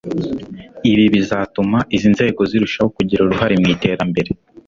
ibi 0.91 1.05
bizatuma 1.13 1.77
izi 1.95 2.07
nzego 2.13 2.41
zirushaho 2.49 2.89
kugira 2.95 3.21
uruhare 3.23 3.55
mu 3.61 3.67
iterambere 3.75 4.29